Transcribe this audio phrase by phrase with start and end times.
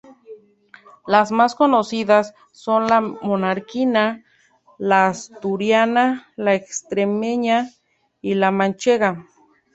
[1.05, 4.25] Las más conocidas son la menorquina,
[4.79, 7.69] la asturiana, la extremeña
[8.19, 9.23] y la manchega.